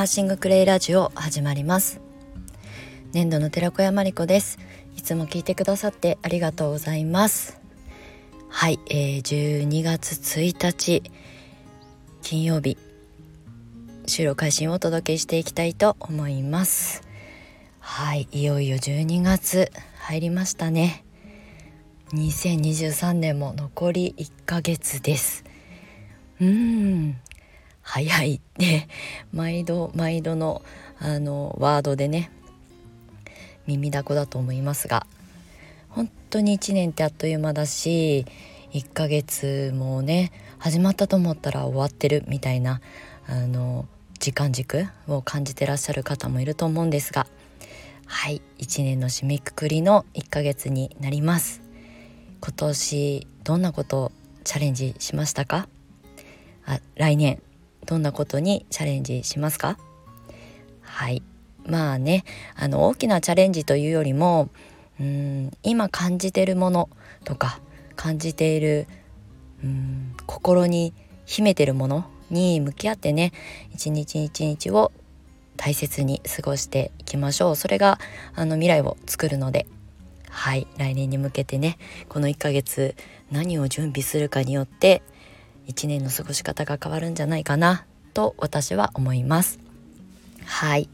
[0.00, 2.00] ハーシングクレイラジオ始まります。
[3.12, 4.58] 年度の寺子屋まりこです。
[4.96, 7.60] いつも聞いてくださってありがとうございます。
[8.48, 11.02] はい、えー、12月1日
[12.22, 12.78] 金曜日
[14.06, 17.02] 収録配信をお届けしていきたいと思います。
[17.78, 21.04] はいいよいよ12月入りましたね。
[22.14, 25.44] 2023年も残り1ヶ月です。
[26.40, 27.18] うん。
[27.92, 28.86] 早いって
[29.32, 30.62] 毎度毎度の
[31.00, 32.30] あのワードでね
[33.66, 35.08] 耳だこだと思いますが
[35.88, 38.26] 本当に1年ってあっという間だし
[38.72, 42.80] 1ヶ月もね始まったと思ったら終わってるみたいな
[43.26, 43.86] あの
[44.20, 47.26] 時間軸を感じてらっしゃる方もいると思うんですが
[48.06, 51.60] はい1年の締めくくりの1ヶ月になります。
[52.40, 54.12] 今年どんなことを
[54.44, 55.68] チャレンジしましたか？
[56.66, 57.42] あ来年。
[57.86, 59.78] どんなことにチャレンジしますか？
[60.82, 61.22] はい。
[61.66, 62.24] まあね
[62.56, 64.48] あの大きなチャレンジというよりも
[64.98, 66.88] うん今感じてるもの
[67.24, 67.60] とか
[67.96, 68.86] 感じている
[69.62, 70.94] うん心に
[71.26, 73.32] 秘めてるものに向き合ってね
[73.72, 74.92] 一日一日を
[75.56, 77.56] 大切に過ごしていきましょう。
[77.56, 77.98] それが
[78.34, 79.66] あの未来を作るので。
[80.32, 80.68] はい。
[80.78, 81.76] 来年に向けてね
[82.08, 82.94] この1ヶ月
[83.32, 85.02] 何を準備するかによって
[85.68, 89.58] 1年の過ごし方が変わるんじゃないかなと私は思います。
[90.44, 90.88] はい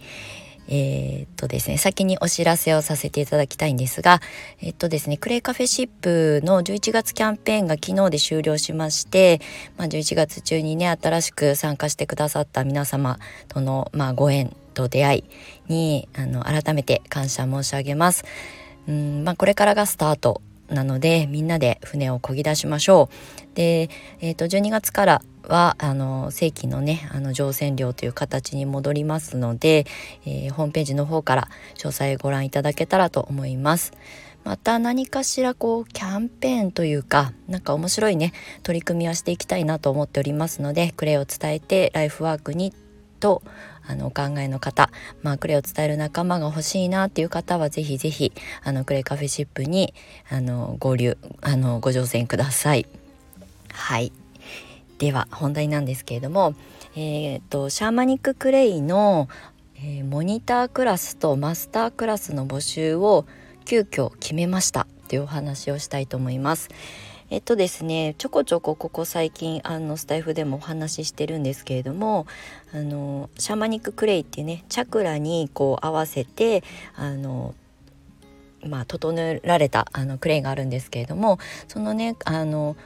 [0.68, 4.20] えー、っとですね先にお知らせをさせていただきたいんですが
[4.60, 9.40] えっとですねクレイカフェシップの11月キャンペーンが昨日で終了しまして、
[9.76, 15.24] まあ、11月中にね新しく参加してくださった皆様との、まあ、ご縁と出会い
[15.72, 18.24] にあの改めて感謝申し上げます。
[18.88, 23.56] うんまあ、これからがスタートなのでみんなで船を漕ぎ出しましょう。
[23.56, 23.88] で、
[24.20, 29.86] えー、と12月からはあの正規のねあの乗船料という形に戻りますので、
[30.24, 33.92] えー、ホームページの方から詳細ご覧いただけたらと思います。
[34.44, 42.72] また何かしらこうキャンペーンというかなんか面白いね取り組みはしていきたいなと思っておりますのでクレイを伝えてライフワークに
[43.18, 43.42] と
[43.88, 44.90] あのお考えの方、
[45.22, 48.32] まあ、クレイを伝える仲間が欲しいなっていう方はぜひぜひ
[48.62, 49.94] あのクレカフェシップに
[50.30, 52.86] あの合流あのご乗船ください。
[53.72, 54.12] はい
[54.98, 56.54] では本題なんですけれども、
[56.94, 59.28] えーと、シャーマニッククレイの、
[59.76, 63.26] えー、モニタークラスとマスタークラスの募集を
[63.66, 66.70] 急遽決めましたというお話をしたいと思います。
[67.28, 72.26] えっとですねちょこちょこここ最近あのスタイフでもお話ししてるんですけれども
[72.72, 76.62] あのシャーマニッククレイっていうねチャクラにこう合わせて
[76.94, 77.54] あの
[78.64, 82.76] まあ整えられたあのクレイがあるんですけれどもそのねあの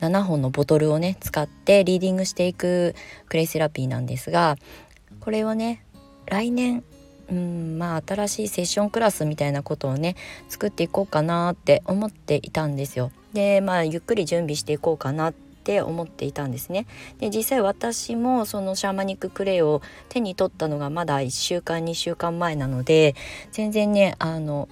[0.00, 2.94] 7本のボトルをね使ってリーディングしていく
[3.28, 4.56] クレイセラピーなんですが
[5.20, 5.84] これをね
[6.26, 6.84] 来年
[7.30, 10.16] うんまあ新しいセッションクラスみたいなことをね
[10.50, 13.10] 作っていこうかなって思っていたんですよ。
[13.32, 16.86] でまあゆっくり準備していこうかなって思っていたんですね。
[17.18, 23.14] で実際私もそのシャーマニッククレイを手に取ったのがまだ1週間2週間前なので
[23.52, 24.68] 全然ねあの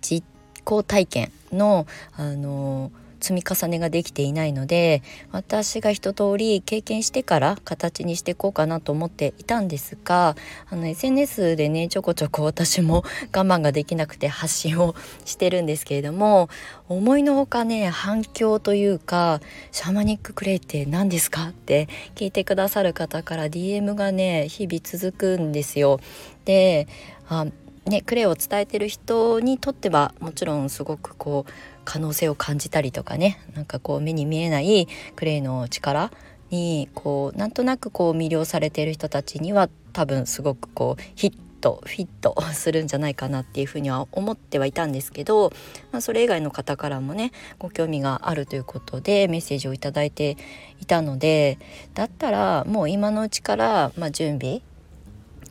[0.00, 0.24] 実
[0.64, 1.86] 行体験の
[2.16, 2.90] あの
[3.24, 5.02] 積み重ねができていないので
[5.32, 10.36] 私が一通り経験してから形にしていこうかなと思っていたんですが
[10.68, 13.02] あの SNS でねちょこちょこ 私も
[13.34, 16.50] 我慢ができなくて発信をしてるんですけれども
[16.90, 19.40] 思いのほかね反響というか
[19.72, 25.98] 「シャーマニッククレイって何ですか?」って聞いてくださる方から DM がね日々続くんですよ。
[26.44, 26.88] で
[27.26, 27.46] あ
[27.86, 31.52] ね、クレイを伝えてる人にとってはもちろんすごくこう
[31.84, 36.10] 可能性を感じたりとかねなんかこう目に見えないクレイの力
[36.50, 45.50] にこうなんとなくこう魅了されている人たちには多分すごくこうヒットフィットするんじゃないかなっていうふうには思ってはいたんですけど、
[45.92, 50.36] まあ、それ以外の方からもねご興味があるということでメッセージを頂いて
[50.80, 51.58] いたので
[51.94, 54.60] だったらもう今のうちから、まあ、準備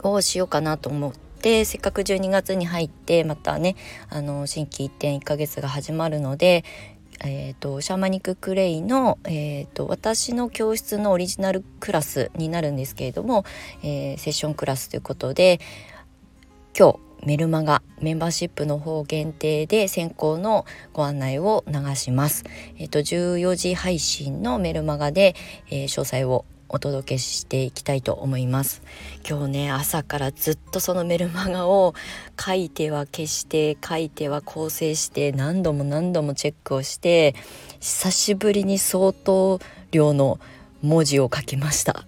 [0.04, 1.33] をしようかなと思って。
[1.44, 3.76] でせっかく12月に入ってまたね
[4.10, 6.64] あの新規一点1ヶ月が始まるので
[7.26, 13.46] えーと、シャーマニッククレイの、えーと、私の教室のオリジナルクラスになるんですけれども、
[13.82, 15.62] えー、セッションクラスということで
[16.78, 22.44] 今日メルマガメンバーシップの方限定で先行のご案内を流します。
[22.78, 25.36] えっ、ー、と14時配信のメルマガで、
[25.70, 28.82] えー、詳細をお届けしていきたいと思います。
[29.30, 31.94] 今日ね朝からずっとそのメルマガを
[32.44, 37.36] 書いては消して書いては構成して何度も何度もチェックをして
[37.80, 39.60] 久しぶりに相当
[39.92, 40.40] 量の
[40.82, 42.06] 文字を書きました。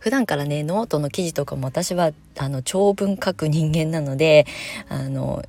[0.00, 4.44] 普段からねノートの記事とかも私はあの長文書く人間なので
[4.88, 5.44] あの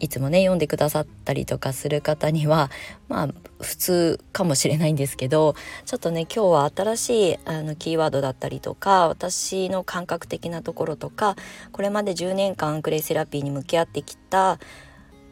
[0.00, 2.68] いつもね読んでくださったりとかする方には
[3.08, 3.28] まあ
[3.62, 5.54] 普通かもしれないんですけど
[5.84, 11.36] ちょっとね今日は新しいあのキーワードだったりとか私の感覚的なところとか
[11.72, 14.58] これまで10年間クレイセラピーに向き合ってきた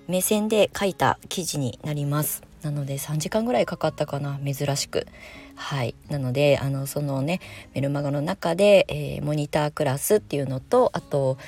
[0.09, 2.43] 目線で書いた記事になります。
[2.63, 5.07] なので3時間ぐらいかかったかな珍しく
[5.55, 7.41] はいなのであのそのね
[7.73, 11.39] メルマガの中で、えー、モニタークラスっていうのとあと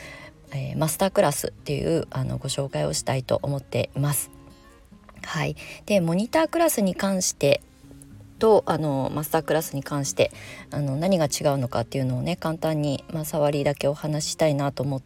[0.55, 4.31] えー、マスタークラスっていうあのご紹介をしたいと思っています。
[5.25, 7.63] はい、でモニタークラスに関して
[8.43, 10.33] とあのマスタークラスに関して
[10.73, 15.03] あの何が違うのかっていうのをね簡単に、まあ、触りだけお話ししたいなと思っ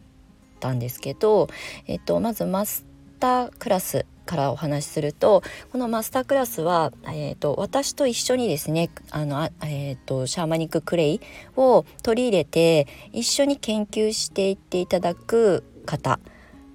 [0.59, 1.47] たんですけど、
[1.85, 2.83] えっと、まずマス
[3.19, 11.21] タークラスからお話しするとこのマスタークラスは、えーと、私と一緒にですねあのあえーと、シャーマニッククレイ
[11.55, 16.19] を取り入れて一緒に研究していっていただく方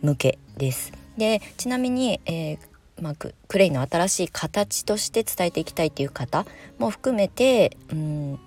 [0.00, 0.92] 向けです。
[1.18, 6.46] でちなみに、えーまあ、クレイの新しい形として伝えていきたいっていう方
[6.78, 8.38] も含めて、うん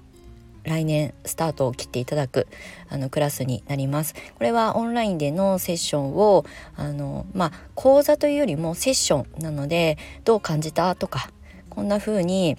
[0.65, 2.47] 来年スタートを切っていただく
[2.89, 4.13] あのクラスになります。
[4.13, 6.45] これはオンラインでのセッションを
[6.75, 11.29] あのまあ講座というよりもセッションなのでどう感じたとか
[11.69, 12.57] こんな風に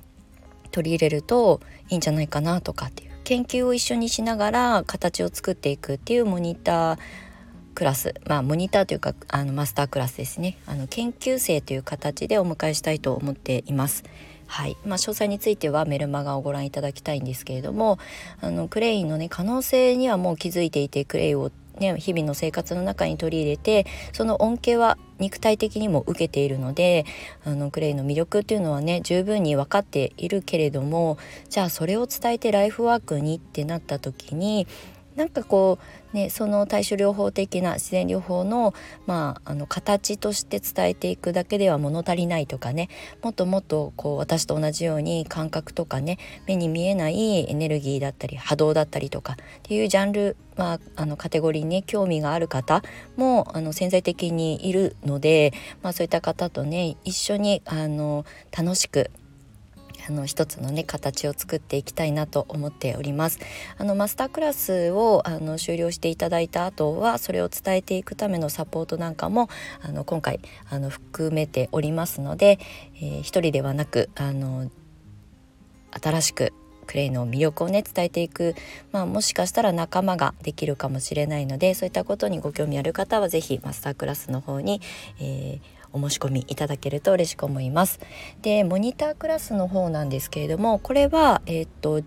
[0.71, 6.99] 取り入れるといいんじゃないかなとかっていう研究を一緒にしながら形を作っていくっていうモニター
[7.77, 14.03] クラスまあモニターというかあのマスタークラスですねあの研究生という形でお迎えしたいと思っています。
[14.49, 17.99] はいまあ、詳細についてはメルマガをご覧いただきたいんですけれども
[18.41, 23.85] あのクレインのね可能性にはもう気づいていてクレイをね、日々の生活の中に取り入れて
[24.15, 27.05] その恩恵は肉体的にも受けているので
[27.45, 31.19] あのクレイの魅力っていうのはね十分に分かっているけれども
[31.51, 34.67] じゃあそれを伝えてライフワークにってなった時に
[35.17, 38.75] なんかこうねその対処療法的な自然療法の,、
[39.07, 42.89] まあ、あの形として伝えていくだけでは物足りないとかね
[43.23, 52.83] もっともっとこう私と同じように感覚とかね目に見えないエネルギーだったり波動だったりとかっていうジャンル、まあ、あのカテゴリーに、興味がある方
[53.17, 55.53] もあの潜在的にいるので、
[55.83, 58.25] まあ、そういった方とね一緒にあの
[58.57, 59.11] 楽しく
[60.09, 63.41] あの一つのね形を作っていきたいなと思っております。
[63.79, 69.49] あのマスタークラスをあの終了していただいた後はそれを伝えていくためのサポートなんかも
[69.83, 72.59] あの今回あの含めておりますので、
[72.97, 74.71] えー、一人ではなくあの
[75.91, 76.53] 新しく
[76.87, 78.55] クレイの魅力をね伝えていく、
[78.93, 84.81] まあ、もしかしたら仲間ができるかもしれないのでそういったことにご興味ある方は是非マスタークラスの方に、
[85.21, 88.01] えーお申し込みいただけると嬉しく思います。
[88.43, 92.03] でモニタークラスの方なんですけれどもこれはえー、っと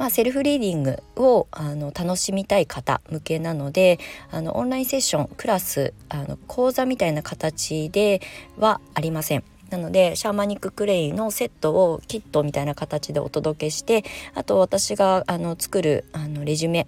[0.00, 3.98] まあ、セルフリーディングをあの楽しみたい方向けなので
[4.30, 8.22] あのオンラインセッションクラスあの講座みたいな形で
[8.56, 9.44] はありません。
[9.68, 14.04] なのでシャーマニッククレイのセットをキットみたいな形でお届けして
[14.34, 16.86] あと私があの作るあのレジュメ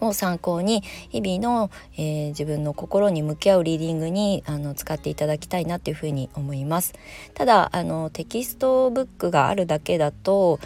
[0.00, 6.94] を参考に日々の、えー、自分の心に向き合うリーディングにあの使っていただきたいなっていうふうに思います。
[7.34, 10.60] ただあのテキストブックがあるだけだと、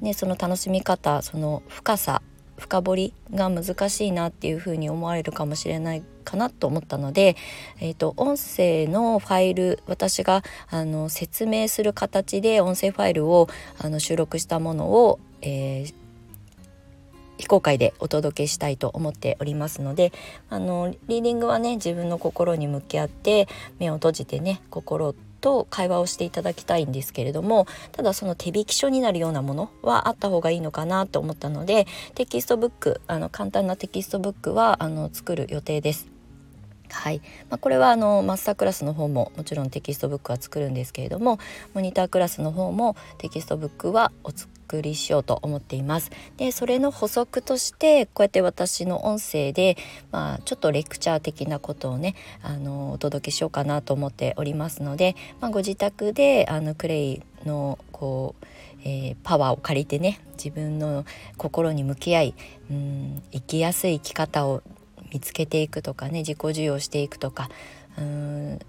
[0.00, 2.22] ね、その楽しみ方その深さ
[2.58, 7.36] 深掘りが難しいなっていうふうに思われるかもしれないかなと思ったので、
[7.80, 15.94] えーと、音声のファイル私があの説明する形で音声ファイルをあの収録したものを、えー、
[17.38, 20.12] 非公開でお届けしたいと思っておりますので
[20.48, 36.16] あのリーディングはね自分の心に向き合って目を閉じてね心と会話をしていただきたいんですけれどもただその手引き書になるようなものはあった方がいいのかなと思ったのでテキストブックあの簡単なテキストブックはあの作る予定です。
[36.90, 41.38] はいまあ、これはあのマスタークラスの方ももちろんテキストブックは作るんですけれども
[41.74, 44.30] モニタークラスの方もテキストブックはお
[44.66, 46.10] 作りしようと思っています。
[46.36, 49.76] でそれの補足としてこうやって私の音声で、
[50.10, 58.46] まあ、ちょっとレクチャー的なことをねあのお届けしようかなと思っておりますので、まあ、ご自宅であのクレイのこう
[58.84, 61.04] えー、パワーを借りてね自分の
[61.38, 62.34] 心に向き合い
[62.70, 64.62] うん生きやすい生き方を
[65.12, 67.50] 見つけていくとかね自己授与していくとか
[67.98, 68.60] うん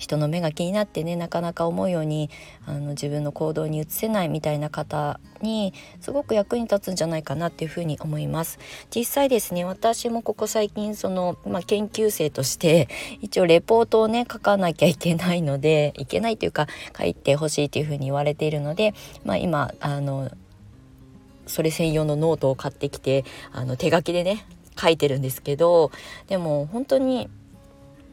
[0.00, 2.30] 人の目が気になってねなかなか思うように
[2.66, 8.58] あの自分の行動に移せないみたいな方にすごく役に立つんじゃないかなっていうふうに思います。
[8.94, 12.88] 実際ですね私もここ最近その、まあ、研究生として
[13.20, 16.66] 一応レポートをね書かなきゃいけないのでいけないというか
[16.98, 20.30] 書いてほしいというふうに言われているので、まあ、今あの
[21.46, 24.46] それ専用のノートを買ってきてあの手書きでね
[24.80, 25.90] 書いてるんですけど
[26.28, 27.28] でも本当に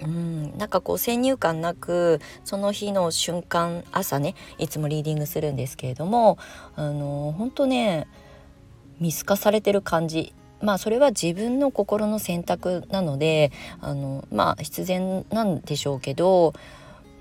[0.01, 6.37] うんなんかこう先入観なくその日の瞬間朝ねいつもリーディングするんですけれども
[6.75, 8.07] あの本当ね
[8.99, 10.33] 見透かされてる感じ。
[10.59, 16.53] まあそれは自分の心の選択なのであのまあ必然なんでしょうけど、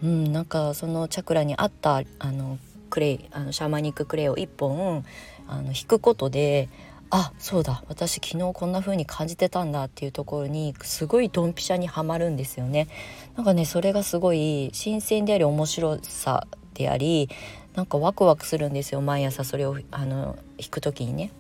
[0.03, 5.05] うん、なんかそのチャクラに合ったあのクレイあのシャーマニッククレイを1本
[5.49, 6.71] あの引くことで
[7.11, 12.89] あそうだ私昨日こんな風に感じてたんだっていうところにすごいドンピシャにはまるんですよね。
[13.37, 17.29] なんかねそれがすごい新鮮であり面白さであり
[17.75, 21.31] なんかワクワクするんですよ毎朝それをあの引く時にね。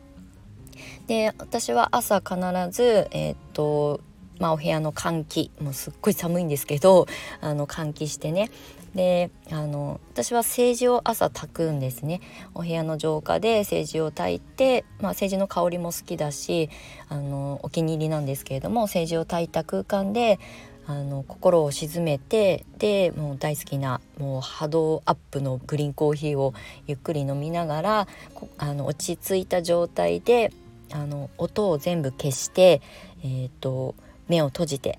[1.07, 2.37] で私は朝必
[2.71, 4.01] ずえー、っと
[4.39, 7.07] まあ、お部屋の換気もうすっごい寒いんですけど
[7.41, 8.51] あの換気してね。
[8.95, 12.23] であの私は政治を朝炊くんですね。
[12.55, 16.71] お部屋の浄化で政治を炊いて、まあ、政治の香りも好きだし
[17.11, 20.41] あのお気に入りなんですけれども政治を炊いた空間で
[20.87, 26.55] あの心を鎮めてでもう大好きなもう波動アップのグリーンコーヒーを
[26.87, 28.09] ゆっくり飲みながら
[28.57, 30.53] あの落ち着いた状態で
[30.93, 32.81] あの音を全部消して、
[33.23, 33.95] えーと
[34.29, 34.99] 目を閉じて。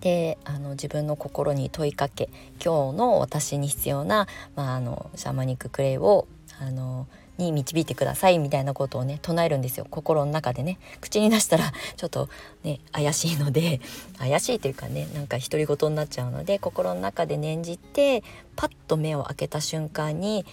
[0.00, 2.28] であの自分の心に問いかけ
[2.62, 6.28] 今日の私に必要な、まあ、あのシャーマニッククレイを
[6.60, 7.06] あの
[7.38, 9.86] に導いてくださいみたいなことをね唱えるんですよ。
[9.90, 10.78] 心の中でね。
[11.00, 12.28] 口に出したらちょっと
[12.62, 13.80] ね怪しいので
[14.18, 18.22] 怪しいというかねなんか独り言になっちゃうので心の中で念じて
[18.56, 20.44] パッと目を開けた瞬間に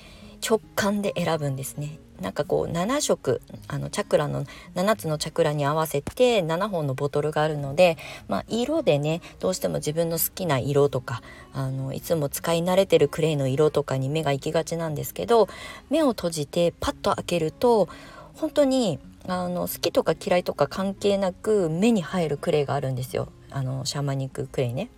[0.48, 4.46] 直感で選ぶんですねなんかこう7色あのチャクラの
[4.76, 15.50] 7つのチャクラに合わせて7本のボトルがあるので、まあ、色でねどうしても自分の好きな色とかあのいつも使い慣れてるクレイの色とかに目が行きがちなんですけど
[15.90, 17.90] 目を閉じてパッと開けると
[18.36, 24.90] 本当にあの好きとか嫌いとか関係なく目に入るクレイがあるんですよあのシャーマニッククレイね。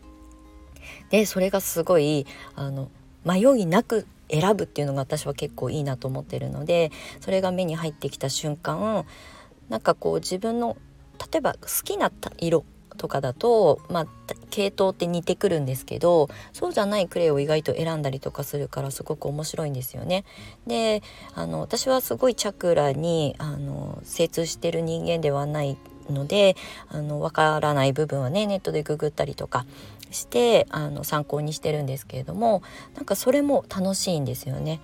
[1.10, 2.90] でそれがすごいあの
[3.26, 9.06] 迷いなく選ぶっていうのが私は結構いいなと思ってるのでそれが目に入ってきた瞬間
[9.70, 10.78] なんかこう自分の
[11.32, 12.66] 例えば好きな色
[12.98, 14.08] とかだと、まあ、
[14.50, 20.26] 系統って似てくるんですけどそうじゃないクレイを意外と選んだりとかするからすごく面白いんですよね。
[20.68, 21.02] で
[21.34, 25.78] あの私はすごいチャクラにあの精通してる人間ではない
[26.10, 26.56] ので
[26.90, 29.66] あの分からない部分はねネットでググったりとか
[30.14, 32.62] してあの参考にしてるんですけれども
[32.96, 34.80] なんかそれも楽しいんですよね。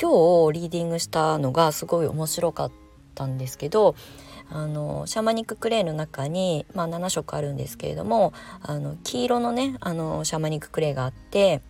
[0.00, 2.72] 今日リーディングしたのがすごい面白かっ
[3.14, 3.94] たんですけど
[4.50, 11.62] あのシャマニッククレイの中に、まあ、7色あるんですけれどもあの黄色のねあのシャマニッククレイがあって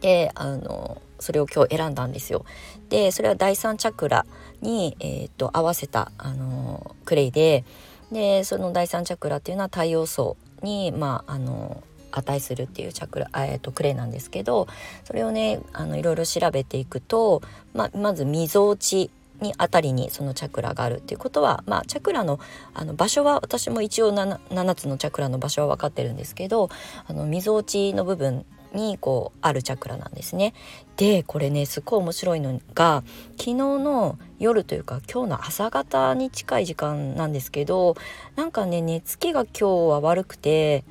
[0.00, 2.44] であのそれを今日選んだんですよ。
[2.88, 4.26] でそれは第3チャクラ
[4.60, 7.64] に、えーと、合わせたあのクレイで
[8.10, 11.82] でその第3チャクラっていうのは太陽層に、まあ、あの
[12.20, 14.68] 値するっていうチャクラ、えー、とクレイなんですけど
[15.04, 17.42] それをねあのいろいろ調べていくと、
[17.74, 22.38] まあ、まずみぞおちにあたりにそのチャクラがあるっていうことは、まあ、チャクラの
[22.74, 26.70] あの場所は私も一応 7, 7つのチャクラの場所は分かってるんですけど
[27.06, 30.54] あのみぞおちの部分にこうあるチャクラなんですね。
[30.96, 33.02] でこれねすっごい面白いのが
[33.32, 37.96] 昨日の夜というか今日の朝方に近い時間なんですけど
[38.36, 40.84] なんかね寝つきが今日は悪くて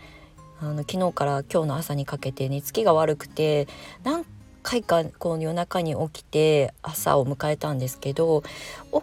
[0.64, 3.68] あの昨日から今日の朝にかけて寝つきが悪くて
[4.04, 4.24] 何
[4.62, 8.44] 回かこう夜中に起きて朝を迎えたんですけど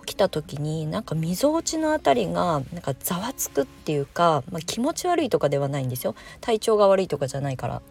[0.04, 7.82] 起きた時になんかみぞおちの辺りがなんかざわつくっていうか、まあ、気持ち悪いとかではないんですよ体調が悪いとかじゃないから。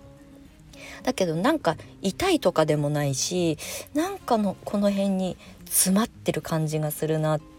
[1.03, 3.57] だけどなんか痛いとかでもないし
[3.93, 7.56] なんかのこの辺に詰まってる感じがするなって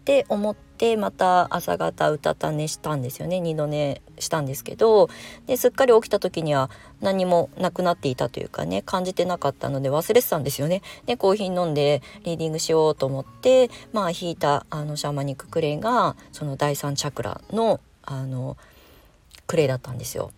[0.00, 5.10] って思ってまた朝方うたた寝したんですよね2度寝したんですけど
[5.46, 6.70] ですっかり起きた時には
[7.02, 10.80] 何もなくなっていたというかね感じてなかったので忘れてたんですよね。
[11.04, 18.56] でコーヒー飲んでリーディングしようと思ってまあ引いたあのシャーマニッククレイがその第3チャクラのあの
[19.46, 20.32] クレイだったんですよ。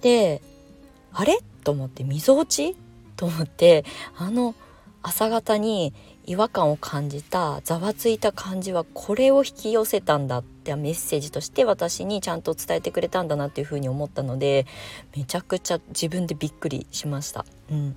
[0.00, 0.40] で
[1.12, 1.38] あれ？
[1.62, 2.74] と思ってみぞおち？
[3.16, 3.84] と思って
[4.16, 4.54] あの
[5.02, 5.92] 朝方に
[6.26, 14.66] 違和感を感じたざわついた感じはこれを引き寄せたんだってメッセージとして私にちゃんと伝えてくれたんだなっていうふうに思ったので
[15.16, 17.44] めちゃくちゃ自分でびっくりしました。
[17.70, 17.96] うん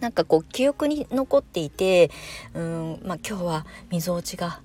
[0.00, 2.10] なんかこう記憶に残っていて
[2.52, 4.60] うんまあ今日はみぞおちが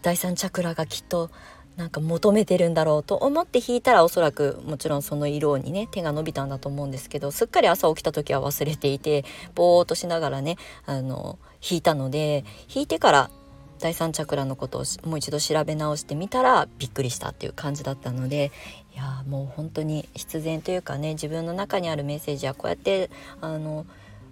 [0.00, 1.30] 第三チャクラがきっと
[1.76, 9.24] なんか求めてるんだろうと思って弾いたらおそらくもちろんその色にね手が伸びたんだと思うんですけどすっかり朝起きた時は忘れていて
[9.54, 13.30] ぼーっとしながらねあの弾いたので弾いてから
[13.78, 18.52] 第三チャクラのことをもう一度調べ直してみたらびっくりしたっていう感じだったので
[18.94, 23.10] いやもう本当に必然というかね自分の中にあるメッセージはこうやって
[23.40, 23.86] あの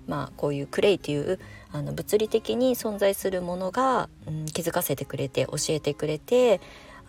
[0.06, 1.40] まあこういうクレイという
[1.73, 6.61] あの物理的に存在するものが、うん、気づかせてくれて教えてくれて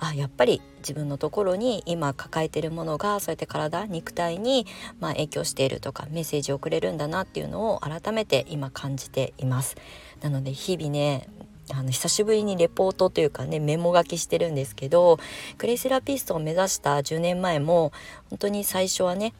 [0.01, 4.65] あやっぱり自分のところに今抱えてるものがそうやって体肉体に
[4.99, 9.77] ま影響しているとかメッセージをくれるんだなっていうのを改めて今感じています。
[10.21, 11.27] なので日々ね
[11.71, 15.19] あの久しぶりにレポートというかねメモ書きしてるんですけど
[15.59, 17.93] クレイセラピストを目指した10年前も
[18.29, 19.33] 本当に最初はね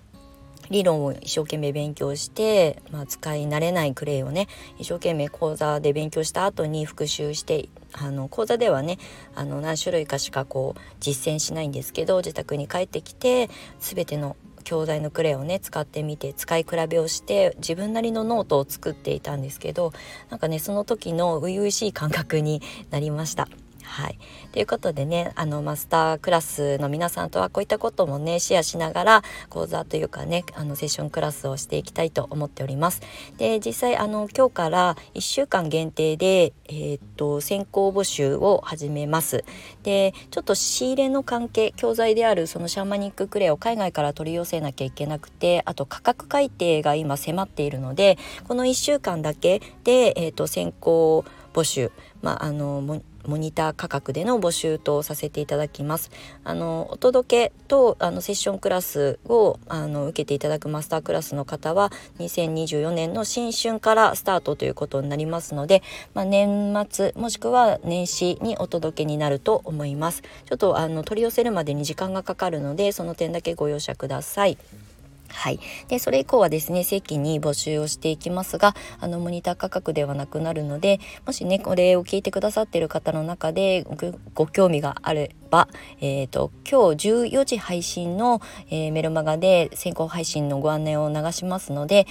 [0.69, 8.97] 理論を一生懸命勉強して、まあ、使い慣れないクレイをね一生懸命講座で勉強した後に復習してあの講座ではね
[9.35, 19.91] あの何種類かしかこう実践しないんですけど自宅に帰ってきて全ての教材のクレイをね使ってみて使い比べをして自分なりのノートを作っていたんですけど
[20.29, 23.47] なんかねその時の初々しい感覚になりました。
[23.83, 24.17] はい、
[24.51, 33.01] ということでねあのマスタークラスの皆さんとはこういったこともねシェアしながら講座というかねあのセッションクラスをしていきたいと思っております。
[33.37, 39.43] で実際あの今日から1週間限定で、えー、っと先行募集を始めます。
[39.83, 56.11] でちょっと仕入れの関係教材であるそのシャーマニッククレイを海外から取り寄せなきゃいけなくてあと価格改定が今迫っているのでこの1週間だけで、えー、っと先行募集、まあ、あのモニター価格での募集とさせていただきます。
[56.43, 70.21] あのお届けとあのセッションクラスをあの受けていただくマスタークラスの方は2024年の新春からスタートということになりますので、まあ、年末もしくは年始にお届けになると思います。
[70.21, 74.57] ちょっとあの取り寄せるまでに時間がかかるのでその点だけご容赦ください。
[75.33, 83.85] はい、でそれ以降はですね正規に募集をしていきますがあのモニター価格ではなくなるのでもしねこれを聞いてくださっている方の中で
[84.33, 85.67] ご興味があれば、
[85.99, 92.07] えーと、今日14時配信の、えー、メルマガで先行配信のご案内を流しますので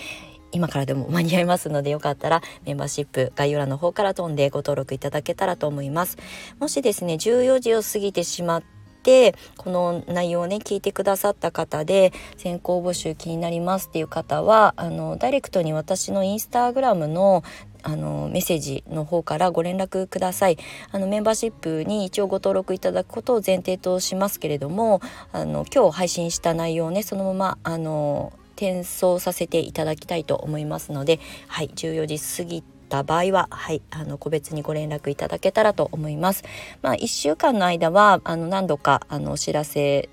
[0.53, 6.18] 今からでも間に合いますのでよかったらメンバーシップ概要欄の方から飛んでご登録いただけたらと思います。
[6.59, 17.43] もしですね14時を過ぎてしまっててこの内容をね聞いてくださった方で先行募集気になりますっていう方はあのダイレクトに私のインスタグラムの
[17.83, 20.59] あのメッセージの方からご連絡ください。
[20.93, 25.01] あのメンバーシップに一応ご登録いただくことを前提としますけれども
[25.33, 36.42] あの今日配信した内容をねそのままあの転送させていただきたいと思いますのではい14時過ぎてった場合は、はい、あの個別にご連絡いただけたらと思います。
[36.83, 40.09] まあ、1週間の間はあの何度かあのお知らせ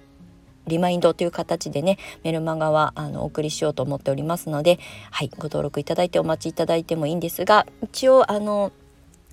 [0.68, 4.80] リマインドという形でねメルマガはあのお送りしようと思っておりますので、
[5.12, 8.72] はい、ご登録いただいてお待ちいただいてもいいんですが一応あの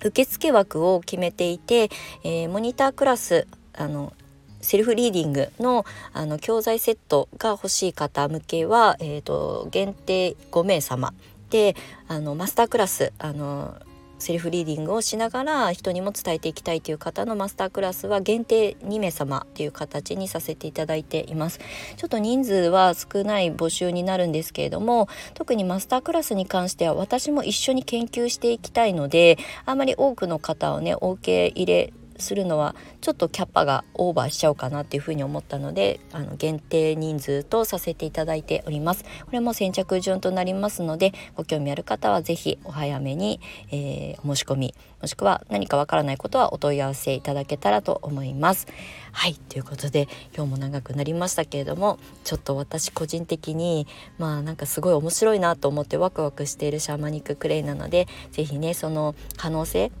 [0.03, 1.89] 受付枠を決めていて、
[2.23, 4.13] えー、モニタークラスあの
[4.61, 11.13] セルフリーディングのあの教材セットが欲しい方向けは、えーと限定5名様
[11.49, 11.75] で
[12.07, 13.75] あのマスタークラスあの
[14.19, 21.59] セルフリーディングをしながら人にも伝えていきたいという方のマスタークラスは限定2名様っていう形にさせていただいています。
[21.97, 39.03] ちょっと人数は少ない募集になるんですけれども特にマスタークラスに関しては私も一緒に研究していきたいのであまり多くの方をねお受け入れするのはちょっとキャッパがオーバーしちゃうかなっていうふうに思ったのであの限定人数とさせていただいております。
[39.03, 43.39] これも先着順となりますのでご興味ある方は是非お早めに、
[43.71, 48.67] えー、お申し込みもしくは何かわからないことはお問い合わせいただけたらと思います。
[49.11, 59.91] はいということで今日も長くなりましたけれどもちょっと私個人的にまあなんかすごい面白いなと思ってワクワクしているシャーマニッククレイなので是非ねその可能性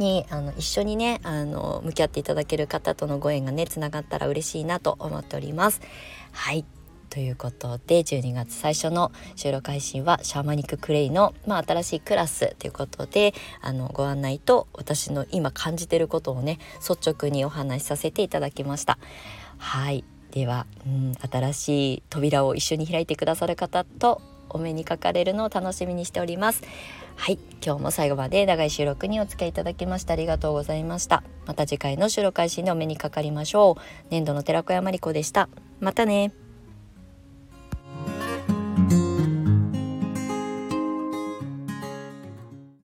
[0.00, 5.80] にあの一緒にねあの向き合っていただける方とのご縁がねつながったら嬉しいなと思っております。
[6.32, 6.64] はい
[7.10, 16.58] ということで12月最初の収録配信はシャーマニッククレイの、まあ、新しいクラスということであのご案内と私の今感じてることをね
[16.88, 18.98] 率直にお話しさせていただきました。
[19.58, 24.22] はいでは、うん、新しい扉を一緒に開いてくださる方と
[24.56, 26.62] お目にかかれるのを楽しみにしております。
[27.16, 27.38] はい。
[27.64, 31.22] 今日も最後まで長い収録にお付き合いいただきましてありがとうございました。
[31.46, 33.82] また次回の収録配信でお目にかかりましょう。
[34.10, 35.48] 年度の寺子山理子でした。
[35.80, 36.32] またね。